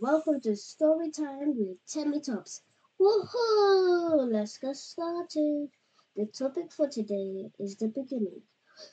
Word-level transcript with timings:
welcome 0.00 0.40
to 0.40 0.56
Story 0.56 1.12
Time 1.12 1.56
with 1.56 1.76
Temitops. 1.86 2.62
Woohoo! 3.00 4.28
Let's 4.28 4.58
get 4.58 4.74
started. 4.74 5.68
The 6.16 6.26
topic 6.36 6.72
for 6.72 6.88
today 6.88 7.48
is 7.60 7.76
the 7.76 7.86
beginning. 7.86 8.42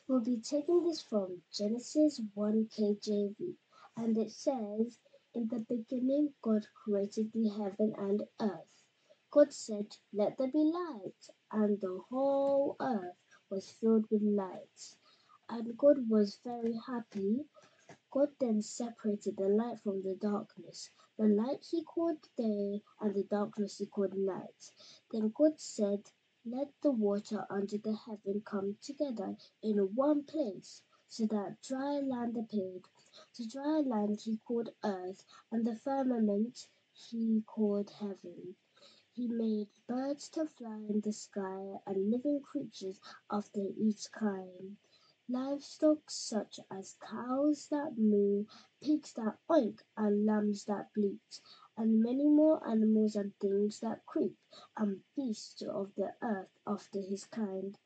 We'll 0.08 0.22
be 0.22 0.40
taking 0.40 0.84
this 0.84 1.02
from 1.02 1.42
Genesis 1.52 2.22
1 2.36 2.70
KJV, 2.78 3.36
and 3.98 4.16
it 4.16 4.30
says, 4.30 5.00
In 5.34 5.48
the 5.48 5.66
beginning, 5.68 6.36
God 6.44 6.68
created 6.86 7.32
the 7.34 7.50
heaven 7.50 7.96
and 7.98 8.22
earth. 8.40 8.84
God 9.32 9.52
said, 9.52 9.88
Let 10.14 10.38
there 10.38 10.52
be 10.52 10.72
light, 10.72 11.30
and 11.52 11.82
the 11.82 12.00
whole 12.12 12.76
earth 12.80 13.18
was 13.50 13.72
filled 13.72 14.06
with 14.12 14.22
light. 14.22 14.96
And 15.50 15.76
God 15.76 16.08
was 16.08 16.40
very 16.46 16.80
happy. 16.86 17.46
God 18.12 18.30
then 18.40 18.62
separated 18.64 19.38
the 19.38 19.50
light 19.50 19.80
from 19.82 20.02
the 20.04 20.16
darkness. 20.16 20.90
The 21.18 21.28
light 21.28 21.66
he 21.70 21.84
called 21.84 22.20
day, 22.38 22.82
and 23.02 23.16
the 23.16 23.24
darkness 23.26 23.78
he 23.80 23.88
called 23.88 24.16
night. 24.16 24.72
Then 25.12 25.30
God 25.36 25.60
said, 25.60 26.10
Let 26.46 26.72
the 26.82 26.92
water 26.92 27.46
under 27.52 27.78
the 27.78 27.96
heaven 27.96 28.42
come 28.46 28.78
together 28.82 29.38
in 29.64 29.78
one 29.96 30.24
place, 30.24 30.84
so 31.08 31.28
that 31.28 31.62
dry 31.62 32.00
land 32.00 32.38
appeared. 32.38 32.86
The 33.38 33.46
dry 33.48 33.82
land 33.82 34.22
he 34.22 34.38
called 34.38 34.70
earth, 34.84 35.24
and 35.52 35.66
the 35.68 35.76
firmament 35.76 36.68
he 36.94 37.44
called 37.48 37.92
heaven. 37.92 38.56
He 39.14 39.28
made 39.28 39.70
birds 39.88 40.30
to 40.30 40.48
fly 40.48 40.78
in 40.90 41.02
the 41.02 41.14
sky, 41.14 41.80
and 41.86 42.12
living 42.12 42.42
creatures 42.42 43.00
after 43.32 43.62
each 43.78 44.12
kind 44.14 44.78
livestock 45.30 46.10
such 46.10 46.60
as 46.72 46.96
cows 47.00 47.68
that 47.70 47.98
moo, 47.98 48.46
pigs 48.82 49.14
that 49.14 49.38
oink, 49.50 49.80
and 49.96 50.26
lambs 50.26 50.66
that 50.66 50.92
bleat, 50.96 51.40
and 51.78 52.02
many 52.02 52.28
more 52.28 52.68
animals 52.68 53.16
and 53.16 53.34
things 53.40 53.80
that 53.80 54.06
creep, 54.08 54.36
and 54.76 55.04
beasts 55.16 55.62
of 55.62 55.94
the 55.96 56.16
earth 56.24 56.50
after 56.66 57.00
his 57.00 57.26
kind. 57.26 57.78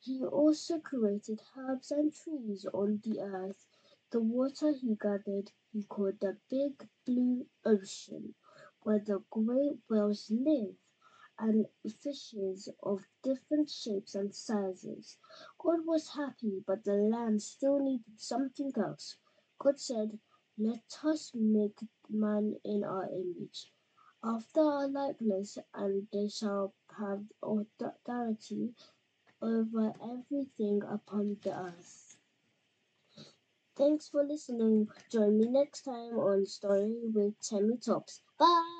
He 0.00 0.24
also 0.24 0.80
created 0.80 1.42
herbs 1.56 1.90
and 1.90 2.12
trees 2.12 2.64
on 2.72 3.02
the 3.04 3.20
earth. 3.20 3.66
The 4.10 4.20
water 4.20 4.72
he 4.72 4.94
gathered 4.94 5.52
he 5.72 5.84
called 5.84 6.20
the 6.20 6.38
big 6.48 6.88
blue 7.04 7.46
ocean, 7.64 8.34
where 8.82 9.00
the 9.00 9.22
great 9.30 9.80
whales 9.90 10.30
live 10.30 10.76
and 11.38 11.66
fishes 12.02 12.68
of 12.82 13.02
different 13.22 13.70
shapes 13.70 14.14
and 14.14 14.34
sizes. 14.34 15.16
God 15.58 15.86
was 15.86 16.08
happy, 16.08 16.62
but 16.66 16.84
the 16.84 16.94
land 16.94 17.42
still 17.42 17.78
needed 17.78 18.18
something 18.20 18.72
else. 18.76 19.16
God 19.58 19.80
said, 19.80 20.18
Let 20.58 20.98
us 21.04 21.32
make 21.34 21.78
man 22.10 22.56
in 22.64 22.84
our 22.84 23.08
image, 23.10 23.72
after 24.24 24.60
our 24.60 24.88
likeness, 24.88 25.58
and 25.74 26.08
they 26.12 26.28
shall 26.28 26.74
have 26.98 27.24
authority 27.42 28.74
over 29.42 29.94
everything 30.02 30.82
upon 30.88 31.36
the 31.42 31.56
earth. 31.56 32.16
Thanks 33.76 34.08
for 34.08 34.24
listening. 34.24 34.88
Join 35.10 35.38
me 35.38 35.46
next 35.48 35.82
time 35.82 36.18
on 36.18 36.46
Story 36.46 36.98
with 37.14 37.40
Temitops. 37.40 38.20
Bye! 38.38 38.76